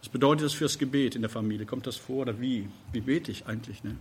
Was 0.00 0.08
bedeutet 0.08 0.46
das 0.46 0.52
fürs 0.54 0.78
Gebet 0.78 1.14
in 1.14 1.22
der 1.22 1.30
Familie? 1.30 1.66
Kommt 1.66 1.86
das 1.86 1.96
vor 1.96 2.22
oder 2.22 2.40
wie? 2.40 2.68
Wie 2.92 3.00
bete 3.00 3.30
ich 3.30 3.46
eigentlich? 3.46 3.84
Ne? 3.84 3.96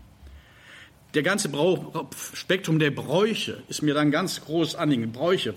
Der 1.13 1.23
ganze 1.23 1.49
Brauch, 1.49 2.07
Spektrum 2.33 2.79
der 2.79 2.91
Bräuche 2.91 3.63
ist 3.69 3.81
mir 3.81 3.93
dann 3.93 4.11
ganz 4.11 4.41
groß 4.41 4.75
Anliegen. 4.75 5.11
Bräuche, 5.11 5.53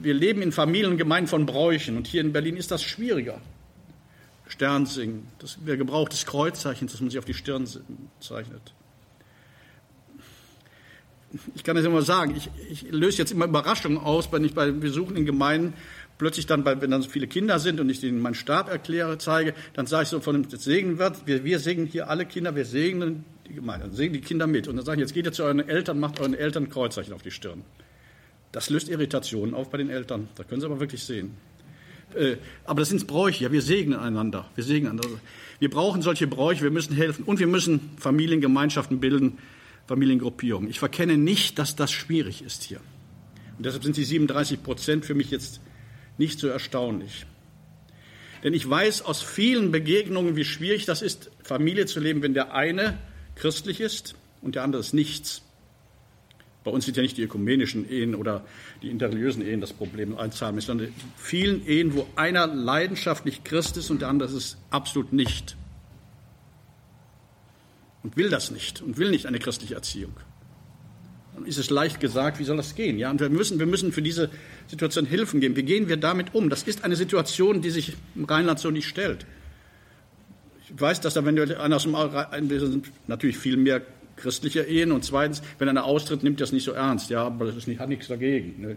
wir 0.00 0.14
leben 0.14 0.42
in 0.42 0.52
Familiengemeinden 0.52 1.28
von 1.28 1.46
Bräuchen 1.46 1.96
und 1.96 2.06
hier 2.06 2.20
in 2.20 2.32
Berlin 2.32 2.56
ist 2.56 2.70
das 2.70 2.82
schwieriger. 2.82 3.40
Stern 4.48 4.86
singen, 4.86 5.28
das, 5.38 5.58
der 5.66 5.76
Gebrauch 5.76 6.08
des 6.08 6.26
Kreuzzeichens, 6.26 6.92
dass 6.92 7.00
man 7.00 7.10
sich 7.10 7.18
auf 7.18 7.24
die 7.24 7.34
Stirn 7.34 7.66
zeichnet. 8.20 8.74
Ich 11.54 11.64
kann 11.64 11.76
das 11.76 11.86
immer 11.86 12.02
sagen, 12.02 12.34
ich, 12.36 12.50
ich 12.70 12.90
löse 12.90 13.18
jetzt 13.18 13.32
immer 13.32 13.46
Überraschungen 13.46 13.98
aus, 13.98 14.30
wenn 14.30 14.44
ich 14.44 14.54
bei 14.54 14.70
Besuchen 14.70 15.16
in 15.16 15.24
Gemeinden 15.24 15.72
plötzlich 16.18 16.46
dann, 16.46 16.64
wenn 16.64 16.90
dann 16.90 17.02
so 17.02 17.08
viele 17.08 17.26
Kinder 17.26 17.58
sind 17.58 17.80
und 17.80 17.88
ich 17.88 18.00
denen 18.00 18.20
meinen 18.20 18.34
Stab 18.34 18.70
erkläre, 18.70 19.18
zeige, 19.18 19.54
dann 19.74 19.86
sage 19.86 20.04
ich 20.04 20.08
so 20.10 20.20
von 20.20 20.42
dem 20.42 20.58
Segen 20.58 20.98
wird, 20.98 21.26
wir, 21.26 21.44
wir 21.44 21.58
segnen 21.58 21.86
hier 21.86 22.10
alle 22.10 22.26
Kinder, 22.26 22.54
wir 22.54 22.64
segnen 22.64 23.24
die 23.48 23.54
Gemeinde, 23.54 23.86
dann 23.86 23.96
segnen 23.96 24.20
die 24.20 24.20
Kinder 24.20 24.46
mit. 24.46 24.68
Und 24.68 24.76
dann 24.76 24.84
sage 24.84 25.00
ich, 25.00 25.06
jetzt 25.06 25.14
geht 25.14 25.26
ihr 25.26 25.32
zu 25.32 25.44
euren 25.44 25.66
Eltern, 25.66 25.98
macht 25.98 26.20
euren 26.20 26.34
Eltern 26.34 26.68
Kreuzzeichen 26.68 27.12
auf 27.12 27.22
die 27.22 27.30
Stirn. 27.30 27.64
Das 28.52 28.68
löst 28.68 28.88
Irritationen 28.88 29.54
auf 29.54 29.70
bei 29.70 29.78
den 29.78 29.90
Eltern. 29.90 30.28
Da 30.36 30.44
können 30.44 30.60
Sie 30.60 30.66
aber 30.66 30.78
wirklich 30.78 31.02
sehen. 31.02 31.36
Äh, 32.14 32.36
aber 32.64 32.80
das 32.80 32.90
sind 32.90 33.06
Bräuche. 33.06 33.44
Ja, 33.44 33.52
wir 33.52 33.62
segnen 33.62 33.98
einander. 33.98 34.50
Wir 34.54 34.64
segnen 34.64 34.92
einander. 34.92 35.08
Wir 35.58 35.70
brauchen 35.70 36.02
solche 36.02 36.26
Bräuche. 36.26 36.62
Wir 36.62 36.70
müssen 36.70 36.94
helfen. 36.94 37.24
Und 37.24 37.40
wir 37.40 37.46
müssen 37.46 37.90
Familiengemeinschaften 37.96 39.00
bilden, 39.00 39.38
Familiengruppierungen. 39.86 40.68
Ich 40.68 40.78
verkenne 40.78 41.16
nicht, 41.16 41.58
dass 41.58 41.76
das 41.76 41.90
schwierig 41.90 42.42
ist 42.42 42.62
hier. 42.62 42.80
Und 43.56 43.64
deshalb 43.66 43.84
sind 43.84 43.96
die 43.96 44.04
37 44.04 44.62
Prozent 44.62 45.04
für 45.06 45.14
mich 45.14 45.30
jetzt 45.30 45.60
nicht 46.18 46.38
so 46.38 46.48
erstaunlich. 46.48 47.26
Denn 48.42 48.54
ich 48.54 48.68
weiß 48.68 49.02
aus 49.02 49.22
vielen 49.22 49.70
Begegnungen, 49.70 50.36
wie 50.36 50.44
schwierig 50.44 50.84
das 50.84 51.00
ist, 51.00 51.30
Familie 51.42 51.86
zu 51.86 52.00
leben, 52.00 52.22
wenn 52.22 52.34
der 52.34 52.54
eine 52.54 52.98
christlich 53.36 53.80
ist 53.80 54.14
und 54.40 54.56
der 54.56 54.64
andere 54.64 54.80
ist 54.80 54.94
nichts. 54.94 55.42
Bei 56.64 56.70
uns 56.70 56.84
sind 56.84 56.96
ja 56.96 57.02
nicht 57.02 57.16
die 57.16 57.22
ökumenischen 57.22 57.90
Ehen 57.90 58.14
oder 58.14 58.44
die 58.82 58.90
interreligiösen 58.90 59.44
Ehen 59.44 59.60
das 59.60 59.72
Problem 59.72 60.16
einzahlen, 60.16 60.60
sondern 60.60 60.88
die 60.88 60.92
vielen 61.16 61.66
Ehen, 61.66 61.94
wo 61.94 62.06
einer 62.14 62.46
leidenschaftlich 62.46 63.42
Christ 63.42 63.76
ist 63.76 63.90
und 63.90 64.00
der 64.00 64.08
andere 64.08 64.28
ist 64.28 64.34
es 64.34 64.56
absolut 64.70 65.12
nicht. 65.12 65.56
Und 68.04 68.16
will 68.16 68.30
das 68.30 68.50
nicht 68.50 68.80
und 68.80 68.98
will 68.98 69.10
nicht 69.10 69.26
eine 69.26 69.38
christliche 69.38 69.74
Erziehung. 69.74 70.12
Dann 71.34 71.46
ist 71.46 71.58
es 71.58 71.70
leicht 71.70 71.98
gesagt, 71.98 72.38
wie 72.38 72.44
soll 72.44 72.56
das 72.56 72.74
gehen? 72.74 72.98
Ja, 72.98 73.10
und 73.10 73.20
wir 73.20 73.30
müssen, 73.30 73.58
wir 73.58 73.66
müssen 73.66 73.92
für 73.92 74.02
diese 74.02 74.30
Situation 74.68 75.06
Hilfen 75.06 75.40
geben. 75.40 75.56
Wie 75.56 75.62
gehen 75.62 75.88
wir 75.88 75.96
damit 75.96 76.34
um? 76.34 76.50
Das 76.50 76.62
ist 76.64 76.84
eine 76.84 76.94
Situation, 76.94 77.62
die 77.62 77.70
sich 77.70 77.94
im 78.14 78.24
Rheinland 78.24 78.58
so 78.60 78.70
nicht 78.70 78.86
stellt. 78.86 79.26
Ich 80.64 80.80
weiß, 80.80 81.00
dass 81.00 81.14
da, 81.14 81.24
wenn 81.24 81.38
einer 81.38 81.76
aus 81.76 81.82
dem 81.84 82.82
natürlich 83.06 83.38
viel 83.38 83.56
mehr 83.56 83.82
christliche 84.22 84.62
Ehen 84.62 84.92
und 84.92 85.04
zweitens, 85.04 85.42
wenn 85.58 85.68
einer 85.68 85.84
austritt, 85.84 86.22
nimmt 86.22 86.40
das 86.40 86.52
nicht 86.52 86.64
so 86.64 86.72
ernst. 86.72 87.10
Ja, 87.10 87.24
aber 87.24 87.46
das 87.46 87.56
ist 87.56 87.66
nicht, 87.66 87.80
hat 87.80 87.88
nichts 87.88 88.08
dagegen. 88.08 88.60
Ne? 88.60 88.76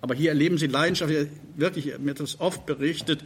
Aber 0.00 0.14
hier 0.14 0.30
erleben 0.30 0.58
sie 0.58 0.66
Leidenschaft, 0.66 1.12
wirklich, 1.56 1.98
mir 1.98 2.14
das 2.14 2.40
oft 2.40 2.66
berichtet, 2.66 3.22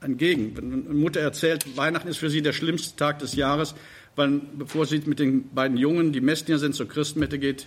entgegen. 0.00 0.56
Wenn 0.56 0.72
eine 0.72 0.94
Mutter 0.94 1.20
erzählt, 1.20 1.76
Weihnachten 1.76 2.08
ist 2.08 2.18
für 2.18 2.28
sie 2.28 2.42
der 2.42 2.52
schlimmste 2.52 2.96
Tag 2.96 3.20
des 3.20 3.34
Jahres, 3.34 3.74
weil 4.16 4.40
bevor 4.58 4.86
sie 4.86 5.00
mit 5.06 5.18
den 5.18 5.48
beiden 5.50 5.76
Jungen, 5.76 6.12
die 6.12 6.20
Messdiener 6.20 6.58
sind, 6.58 6.74
zur 6.74 6.88
Christmette 6.88 7.38
geht, 7.38 7.66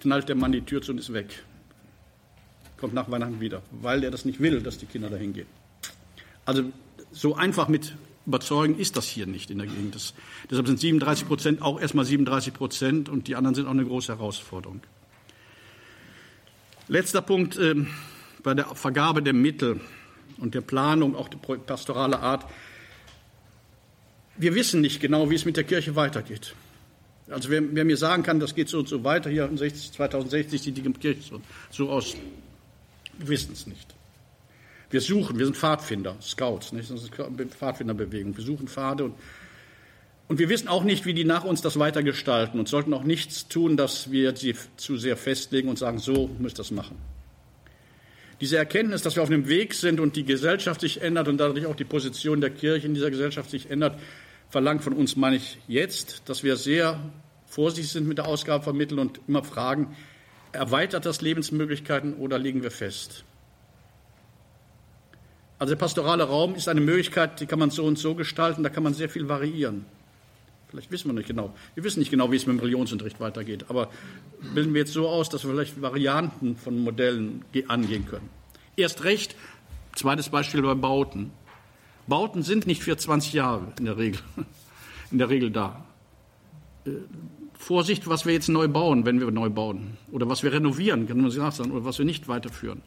knallt 0.00 0.28
der 0.28 0.36
Mann 0.36 0.52
die 0.52 0.62
Tür 0.62 0.82
zu 0.82 0.92
und 0.92 0.98
ist 0.98 1.12
weg. 1.12 1.42
Kommt 2.78 2.94
nach 2.94 3.10
Weihnachten 3.10 3.40
wieder, 3.40 3.62
weil 3.70 4.02
er 4.02 4.10
das 4.10 4.24
nicht 4.24 4.40
will, 4.40 4.60
dass 4.60 4.78
die 4.78 4.86
Kinder 4.86 5.08
dahin 5.08 5.32
gehen. 5.32 5.46
Also 6.44 6.64
so 7.12 7.36
einfach 7.36 7.68
mit 7.68 7.94
überzeugen 8.26 8.78
ist 8.78 8.96
das 8.96 9.06
hier 9.06 9.26
nicht 9.26 9.50
in 9.50 9.58
der 9.58 9.66
Gegend. 9.66 9.94
Das, 9.94 10.14
deshalb 10.50 10.66
sind 10.66 10.80
37 10.80 11.26
Prozent 11.26 11.62
auch 11.62 11.80
erstmal 11.80 12.04
37 12.04 12.54
Prozent 12.54 13.08
und 13.08 13.28
die 13.28 13.36
anderen 13.36 13.54
sind 13.54 13.66
auch 13.66 13.72
eine 13.72 13.84
große 13.84 14.12
Herausforderung. 14.12 14.80
Letzter 16.88 17.22
Punkt 17.22 17.56
äh, 17.56 17.74
bei 18.42 18.54
der 18.54 18.66
Vergabe 18.74 19.22
der 19.22 19.32
Mittel 19.32 19.80
und 20.38 20.54
der 20.54 20.60
Planung, 20.60 21.16
auch 21.16 21.28
der 21.28 21.38
pastorale 21.38 22.18
Art. 22.18 22.44
Wir 24.36 24.54
wissen 24.54 24.80
nicht 24.80 25.00
genau, 25.00 25.30
wie 25.30 25.34
es 25.34 25.44
mit 25.44 25.56
der 25.56 25.64
Kirche 25.64 25.94
weitergeht. 25.94 26.54
Also 27.28 27.50
wer, 27.50 27.62
wer 27.74 27.84
mir 27.84 27.96
sagen 27.96 28.22
kann, 28.22 28.40
das 28.40 28.54
geht 28.54 28.68
so 28.68 28.80
und 28.80 28.88
so 28.88 29.04
weiter, 29.04 29.30
hier 29.30 29.48
2060 29.54 30.60
sieht 30.60 30.76
die 30.76 30.82
Kirche 30.82 31.22
so, 31.22 31.40
so 31.70 31.90
aus, 31.90 32.16
wir 33.18 33.28
wissen 33.28 33.52
es 33.52 33.66
nicht. 33.66 33.94
Wir 34.92 35.00
suchen, 35.00 35.38
wir 35.38 35.46
sind 35.46 35.56
Pfadfinder, 35.56 36.16
Scouts, 36.20 36.72
nicht? 36.72 36.90
das 36.90 37.02
ist 37.02 37.18
eine 37.18 37.46
Pfadfinderbewegung. 37.46 38.36
Wir 38.36 38.44
suchen 38.44 38.68
Pfade 38.68 39.04
und, 39.04 39.14
und 40.28 40.38
wir 40.38 40.50
wissen 40.50 40.68
auch 40.68 40.84
nicht, 40.84 41.06
wie 41.06 41.14
die 41.14 41.24
nach 41.24 41.44
uns 41.44 41.62
das 41.62 41.78
weitergestalten 41.78 42.60
und 42.60 42.68
sollten 42.68 42.92
auch 42.92 43.02
nichts 43.02 43.48
tun, 43.48 43.78
dass 43.78 44.10
wir 44.10 44.36
sie 44.36 44.54
zu 44.76 44.98
sehr 44.98 45.16
festlegen 45.16 45.70
und 45.70 45.78
sagen, 45.78 45.98
so 45.98 46.28
müsst 46.38 46.56
ihr 46.56 46.58
das 46.58 46.72
machen. 46.72 46.98
Diese 48.42 48.58
Erkenntnis, 48.58 49.00
dass 49.00 49.16
wir 49.16 49.22
auf 49.22 49.30
einem 49.30 49.48
Weg 49.48 49.72
sind 49.72 49.98
und 49.98 50.14
die 50.14 50.24
Gesellschaft 50.24 50.82
sich 50.82 51.00
ändert 51.00 51.26
und 51.26 51.38
dadurch 51.38 51.64
auch 51.64 51.76
die 51.76 51.84
Position 51.84 52.42
der 52.42 52.50
Kirche 52.50 52.86
in 52.86 52.92
dieser 52.92 53.10
Gesellschaft 53.10 53.48
sich 53.50 53.70
ändert, 53.70 53.98
verlangt 54.50 54.84
von 54.84 54.92
uns, 54.92 55.16
meine 55.16 55.36
ich 55.36 55.56
jetzt, 55.68 56.28
dass 56.28 56.42
wir 56.42 56.56
sehr 56.56 57.00
vorsichtig 57.46 57.92
sind 57.92 58.06
mit 58.06 58.18
der 58.18 58.26
Ausgabe 58.26 58.62
von 58.62 58.98
und 58.98 59.20
immer 59.26 59.42
fragen, 59.42 59.96
erweitert 60.52 61.06
das 61.06 61.22
Lebensmöglichkeiten 61.22 62.12
oder 62.14 62.38
liegen 62.38 62.62
wir 62.62 62.70
fest? 62.70 63.24
Also 65.62 65.74
der 65.74 65.78
pastorale 65.78 66.24
Raum 66.24 66.56
ist 66.56 66.66
eine 66.66 66.80
Möglichkeit, 66.80 67.38
die 67.38 67.46
kann 67.46 67.60
man 67.60 67.70
so 67.70 67.84
und 67.84 67.96
so 67.96 68.16
gestalten, 68.16 68.64
da 68.64 68.68
kann 68.68 68.82
man 68.82 68.94
sehr 68.94 69.08
viel 69.08 69.28
variieren. 69.28 69.84
Vielleicht 70.68 70.90
wissen 70.90 71.08
wir 71.08 71.12
nicht 71.12 71.28
genau. 71.28 71.54
Wir 71.76 71.84
wissen 71.84 72.00
nicht 72.00 72.10
genau, 72.10 72.32
wie 72.32 72.36
es 72.36 72.48
mit 72.48 72.56
dem 72.56 72.58
Religionsunterricht 72.58 73.20
weitergeht, 73.20 73.66
aber 73.68 73.88
bilden 74.54 74.74
wir 74.74 74.80
jetzt 74.80 74.92
so 74.92 75.08
aus, 75.08 75.28
dass 75.28 75.44
wir 75.44 75.52
vielleicht 75.52 75.80
Varianten 75.80 76.56
von 76.56 76.82
Modellen 76.82 77.44
angehen 77.68 78.08
können. 78.08 78.28
Erst 78.74 79.04
recht, 79.04 79.36
zweites 79.94 80.30
Beispiel 80.30 80.62
bei 80.62 80.74
Bauten. 80.74 81.30
Bauten 82.08 82.42
sind 82.42 82.66
nicht 82.66 82.82
für 82.82 82.96
20 82.96 83.32
Jahre 83.32 83.68
in 83.78 83.84
der 83.84 83.96
Regel, 83.96 84.20
in 85.12 85.18
der 85.18 85.28
Regel 85.28 85.52
da. 85.52 85.84
Äh, 86.86 86.90
Vorsicht, 87.54 88.08
was 88.08 88.26
wir 88.26 88.32
jetzt 88.32 88.48
neu 88.48 88.66
bauen, 88.66 89.06
wenn 89.06 89.20
wir 89.20 89.30
neu 89.30 89.48
bauen. 89.48 89.96
Oder 90.10 90.28
was 90.28 90.42
wir 90.42 90.52
renovieren, 90.52 91.06
kann 91.06 91.20
man 91.20 91.30
sagen, 91.30 91.70
oder 91.70 91.84
was 91.84 91.98
wir 91.98 92.04
nicht 92.04 92.26
weiterführen 92.26 92.82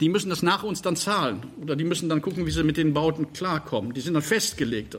die 0.00 0.08
müssen 0.08 0.30
das 0.30 0.42
nach 0.42 0.62
uns 0.62 0.82
dann 0.82 0.96
zahlen 0.96 1.42
oder 1.60 1.74
die 1.74 1.84
müssen 1.84 2.08
dann 2.08 2.22
gucken, 2.22 2.46
wie 2.46 2.50
sie 2.50 2.62
mit 2.62 2.76
den 2.76 2.94
Bauten 2.94 3.32
klarkommen. 3.32 3.94
Die 3.94 4.00
sind 4.00 4.14
dann 4.14 4.22
festgelegt. 4.22 4.98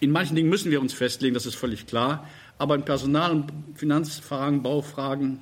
In 0.00 0.10
manchen 0.10 0.36
Dingen 0.36 0.48
müssen 0.48 0.70
wir 0.70 0.80
uns 0.80 0.92
festlegen, 0.92 1.34
das 1.34 1.46
ist 1.46 1.54
völlig 1.54 1.86
klar. 1.86 2.28
Aber 2.58 2.74
in 2.74 2.84
Personal- 2.84 3.32
und 3.32 3.52
Finanzfragen, 3.74 4.62
Baufragen 4.62 5.40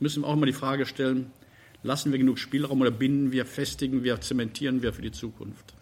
müssen 0.00 0.22
wir 0.22 0.28
auch 0.28 0.34
immer 0.34 0.46
die 0.46 0.52
Frage 0.52 0.86
stellen, 0.86 1.30
lassen 1.82 2.12
wir 2.12 2.18
genug 2.18 2.38
Spielraum 2.38 2.80
oder 2.80 2.90
binden 2.90 3.32
wir, 3.32 3.44
festigen 3.44 4.02
wir, 4.04 4.20
zementieren 4.20 4.82
wir 4.82 4.92
für 4.92 5.02
die 5.02 5.12
Zukunft? 5.12 5.74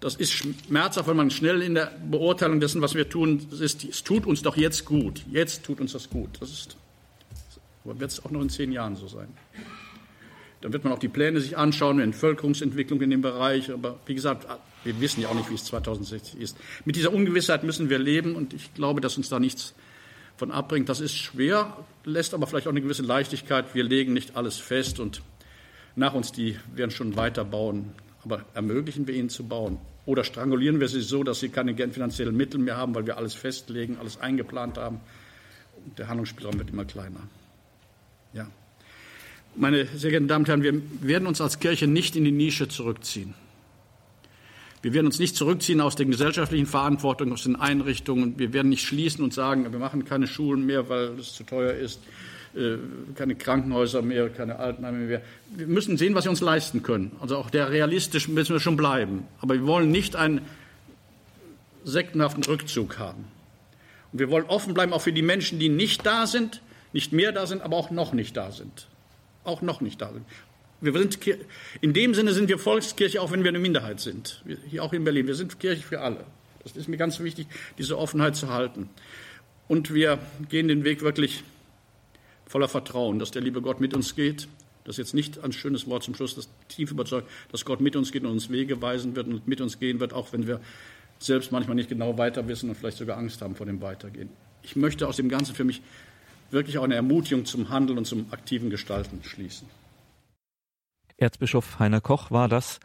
Das 0.00 0.14
ist 0.14 0.30
schmerzhaft, 0.32 1.08
wenn 1.08 1.16
man 1.16 1.30
schnell 1.30 1.60
in 1.60 1.74
der 1.74 1.92
Beurteilung 2.08 2.60
dessen, 2.60 2.80
was 2.82 2.94
wir 2.94 3.08
tun, 3.08 3.48
ist, 3.50 3.84
es 3.84 4.04
tut 4.04 4.26
uns 4.26 4.42
doch 4.42 4.56
jetzt 4.56 4.84
gut. 4.84 5.22
Jetzt 5.30 5.64
tut 5.64 5.80
uns 5.80 5.92
das 5.92 6.08
gut. 6.08 6.30
Das 6.40 6.50
ist, 6.50 6.76
aber 7.84 7.98
wird 7.98 8.12
es 8.12 8.24
auch 8.24 8.30
noch 8.30 8.40
in 8.40 8.48
zehn 8.48 8.70
Jahren 8.70 8.94
so 8.94 9.08
sein. 9.08 9.28
Dann 10.60 10.72
wird 10.72 10.84
man 10.84 10.92
auch 10.92 10.98
die 10.98 11.08
Pläne 11.08 11.40
sich 11.40 11.56
anschauen, 11.56 12.00
Entvölkerungsentwicklung 12.00 13.00
in 13.00 13.10
dem 13.10 13.22
Bereich. 13.22 13.70
Aber 13.72 13.98
wie 14.06 14.14
gesagt, 14.14 14.46
wir 14.84 15.00
wissen 15.00 15.20
ja 15.22 15.28
auch 15.28 15.34
nicht, 15.34 15.50
wie 15.50 15.54
es 15.54 15.64
2060 15.64 16.40
ist. 16.40 16.56
Mit 16.84 16.96
dieser 16.96 17.12
Ungewissheit 17.12 17.62
müssen 17.62 17.90
wir 17.90 17.98
leben 17.98 18.34
und 18.34 18.54
ich 18.54 18.74
glaube, 18.74 19.00
dass 19.00 19.16
uns 19.16 19.28
da 19.28 19.38
nichts 19.38 19.74
von 20.36 20.50
abbringt. 20.50 20.88
Das 20.88 21.00
ist 21.00 21.14
schwer, 21.14 21.76
lässt 22.04 22.34
aber 22.34 22.46
vielleicht 22.46 22.66
auch 22.66 22.72
eine 22.72 22.80
gewisse 22.80 23.02
Leichtigkeit. 23.02 23.74
Wir 23.74 23.84
legen 23.84 24.12
nicht 24.12 24.36
alles 24.36 24.56
fest 24.56 25.00
und 25.00 25.22
nach 25.94 26.14
uns, 26.14 26.32
die 26.32 26.56
werden 26.74 26.90
schon 26.90 27.16
weiter 27.16 27.44
bauen. 27.44 27.92
Aber 28.24 28.44
ermöglichen 28.54 29.06
wir 29.06 29.14
ihnen 29.14 29.30
zu 29.30 29.44
bauen? 29.44 29.78
Oder 30.06 30.24
strangulieren 30.24 30.80
wir 30.80 30.88
sie 30.88 31.02
so, 31.02 31.22
dass 31.22 31.40
sie 31.40 31.50
keine 31.50 31.74
finanziellen 31.74 32.36
Mittel 32.36 32.58
mehr 32.58 32.76
haben, 32.76 32.94
weil 32.94 33.06
wir 33.06 33.16
alles 33.16 33.34
festlegen, 33.34 33.98
alles 33.98 34.18
eingeplant 34.20 34.78
haben? 34.78 35.00
Der 35.98 36.08
Handlungsspielraum 36.08 36.58
wird 36.58 36.70
immer 36.70 36.84
kleiner. 36.84 37.20
Ja. 38.32 38.48
Meine 39.56 39.86
sehr 39.86 40.10
geehrten 40.10 40.28
Damen 40.28 40.44
und 40.44 40.48
Herren, 40.48 40.62
wir 40.62 41.08
werden 41.08 41.26
uns 41.26 41.40
als 41.40 41.58
Kirche 41.58 41.86
nicht 41.86 42.16
in 42.16 42.24
die 42.24 42.32
Nische 42.32 42.68
zurückziehen. 42.68 43.34
Wir 44.82 44.94
werden 44.94 45.06
uns 45.06 45.18
nicht 45.18 45.34
zurückziehen 45.34 45.80
aus 45.80 45.96
den 45.96 46.10
gesellschaftlichen 46.10 46.66
Verantwortungen, 46.66 47.32
aus 47.32 47.42
den 47.42 47.56
Einrichtungen. 47.56 48.38
Wir 48.38 48.52
werden 48.52 48.68
nicht 48.68 48.86
schließen 48.86 49.24
und 49.24 49.34
sagen, 49.34 49.70
wir 49.72 49.78
machen 49.78 50.04
keine 50.04 50.28
Schulen 50.28 50.64
mehr, 50.66 50.88
weil 50.88 51.18
es 51.18 51.32
zu 51.32 51.42
teuer 51.42 51.72
ist, 51.72 52.00
äh, 52.54 52.76
keine 53.16 53.34
Krankenhäuser 53.34 54.02
mehr, 54.02 54.28
keine 54.28 54.56
Altenheime 54.56 54.98
mehr. 54.98 55.22
Wir 55.56 55.66
müssen 55.66 55.96
sehen, 55.96 56.14
was 56.14 56.24
wir 56.24 56.30
uns 56.30 56.40
leisten 56.40 56.84
können. 56.84 57.16
Also 57.20 57.36
auch 57.36 57.50
der 57.50 57.70
realistisch 57.70 58.28
müssen 58.28 58.52
wir 58.52 58.60
schon 58.60 58.76
bleiben. 58.76 59.24
Aber 59.40 59.54
wir 59.54 59.66
wollen 59.66 59.90
nicht 59.90 60.14
einen 60.14 60.42
sektenhaften 61.84 62.44
Rückzug 62.44 62.98
haben. 62.98 63.24
Und 64.12 64.20
wir 64.20 64.30
wollen 64.30 64.46
offen 64.46 64.74
bleiben 64.74 64.92
auch 64.92 65.02
für 65.02 65.12
die 65.12 65.22
Menschen, 65.22 65.58
die 65.58 65.68
nicht 65.68 66.06
da 66.06 66.26
sind, 66.26 66.62
nicht 66.92 67.12
mehr 67.12 67.32
da 67.32 67.46
sind, 67.46 67.62
aber 67.62 67.76
auch 67.76 67.90
noch 67.90 68.12
nicht 68.12 68.36
da 68.36 68.52
sind. 68.52 68.86
Auch 69.48 69.62
noch 69.62 69.80
nicht 69.80 70.02
da 70.02 70.12
sind. 70.12 70.26
Wir 70.82 70.92
sind, 70.92 71.18
in 71.80 71.94
dem 71.94 72.12
Sinne 72.12 72.34
sind 72.34 72.50
wir 72.50 72.58
Volkskirche, 72.58 73.22
auch 73.22 73.32
wenn 73.32 73.42
wir 73.44 73.48
eine 73.48 73.58
Minderheit 73.58 73.98
sind. 73.98 74.44
Hier 74.68 74.84
auch 74.84 74.92
in 74.92 75.04
Berlin. 75.04 75.26
Wir 75.26 75.34
sind 75.34 75.58
Kirche 75.58 75.82
für 75.82 76.02
alle. 76.02 76.24
Das 76.62 76.76
ist 76.76 76.86
mir 76.86 76.98
ganz 76.98 77.18
wichtig, 77.20 77.46
diese 77.78 77.96
Offenheit 77.96 78.36
zu 78.36 78.50
halten. 78.50 78.90
Und 79.66 79.94
wir 79.94 80.18
gehen 80.50 80.68
den 80.68 80.84
Weg 80.84 81.00
wirklich 81.00 81.44
voller 82.46 82.68
Vertrauen, 82.68 83.18
dass 83.18 83.30
der 83.30 83.40
liebe 83.40 83.62
Gott 83.62 83.80
mit 83.80 83.94
uns 83.94 84.14
geht. 84.14 84.48
Das 84.84 84.94
ist 84.94 84.98
jetzt 84.98 85.14
nicht 85.14 85.42
ein 85.42 85.52
schönes 85.52 85.86
Wort 85.86 86.02
zum 86.02 86.14
Schluss, 86.14 86.34
das 86.34 86.50
tief 86.68 86.90
überzeugt, 86.90 87.26
dass 87.50 87.64
Gott 87.64 87.80
mit 87.80 87.96
uns 87.96 88.12
geht 88.12 88.24
und 88.24 88.30
uns 88.30 88.50
Wege 88.50 88.82
weisen 88.82 89.16
wird 89.16 89.28
und 89.28 89.48
mit 89.48 89.62
uns 89.62 89.78
gehen 89.78 89.98
wird, 89.98 90.12
auch 90.12 90.34
wenn 90.34 90.46
wir 90.46 90.60
selbst 91.18 91.52
manchmal 91.52 91.74
nicht 91.74 91.88
genau 91.88 92.18
weiter 92.18 92.46
wissen 92.48 92.68
und 92.68 92.76
vielleicht 92.76 92.98
sogar 92.98 93.16
Angst 93.16 93.40
haben 93.40 93.56
vor 93.56 93.64
dem 93.64 93.80
Weitergehen. 93.80 94.28
Ich 94.62 94.76
möchte 94.76 95.08
aus 95.08 95.16
dem 95.16 95.30
Ganzen 95.30 95.54
für 95.54 95.64
mich 95.64 95.80
wirklich 96.50 96.78
auch 96.78 96.84
eine 96.84 96.94
Ermutigung 96.94 97.44
zum 97.44 97.70
Handeln 97.70 97.98
und 97.98 98.06
zum 98.06 98.32
aktiven 98.32 98.70
Gestalten 98.70 99.20
schließen. 99.22 99.68
Erzbischof 101.16 101.78
Heiner 101.78 102.00
Koch 102.00 102.30
war 102.30 102.48
das 102.48 102.78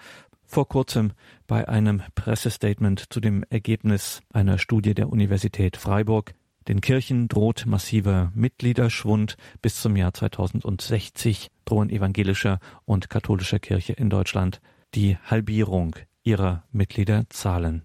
vor 0.46 0.68
kurzem 0.68 1.14
bei 1.48 1.68
einem 1.68 2.02
Pressestatement 2.16 3.12
zu 3.12 3.20
dem 3.20 3.44
Ergebnis 3.50 4.22
einer 4.32 4.58
Studie 4.58 4.94
der 4.94 5.10
Universität 5.10 5.78
Freiburg. 5.78 6.34
Den 6.68 6.80
Kirchen 6.80 7.28
droht 7.28 7.66
massiver 7.66 8.32
Mitgliederschwund. 8.36 9.36
Bis 9.62 9.82
zum 9.82 9.96
Jahr 9.96 10.14
2060 10.14 11.50
drohen 11.66 11.90
evangelischer 11.90 12.60
und 12.86 13.10
katholischer 13.10 13.60
Kirche 13.60 13.94
in 13.94 14.10
Deutschland 14.10 14.62
die 14.96 15.18
Halbierung 15.26 15.96
ihrer 16.24 16.64
Mitgliederzahlen. 16.72 17.84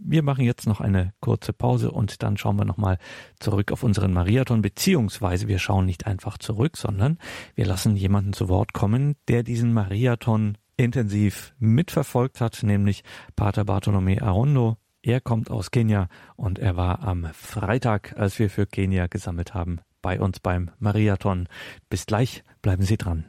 Wir 0.00 0.22
machen 0.22 0.44
jetzt 0.44 0.66
noch 0.66 0.80
eine 0.80 1.12
kurze 1.20 1.52
Pause 1.52 1.90
und 1.90 2.22
dann 2.22 2.36
schauen 2.36 2.56
wir 2.56 2.64
nochmal 2.64 2.98
zurück 3.38 3.72
auf 3.72 3.82
unseren 3.82 4.12
Marathon, 4.12 4.62
beziehungsweise 4.62 5.48
wir 5.48 5.58
schauen 5.58 5.86
nicht 5.86 6.06
einfach 6.06 6.38
zurück, 6.38 6.76
sondern 6.76 7.18
wir 7.54 7.66
lassen 7.66 7.96
jemanden 7.96 8.32
zu 8.32 8.48
Wort 8.48 8.72
kommen, 8.72 9.16
der 9.28 9.42
diesen 9.42 9.72
Marathon 9.72 10.58
intensiv 10.76 11.54
mitverfolgt 11.58 12.40
hat, 12.40 12.62
nämlich 12.62 13.02
Pater 13.34 13.64
Bartolome 13.64 14.22
Arondo. 14.22 14.76
Er 15.02 15.20
kommt 15.20 15.50
aus 15.50 15.70
Kenia 15.70 16.08
und 16.36 16.58
er 16.58 16.76
war 16.76 17.02
am 17.02 17.28
Freitag, 17.32 18.14
als 18.16 18.38
wir 18.38 18.50
für 18.50 18.66
Kenia 18.66 19.06
gesammelt 19.06 19.54
haben, 19.54 19.78
bei 20.02 20.20
uns 20.20 20.40
beim 20.40 20.70
Marathon. 20.78 21.48
Bis 21.88 22.06
gleich, 22.06 22.42
bleiben 22.60 22.82
Sie 22.82 22.96
dran. 22.96 23.24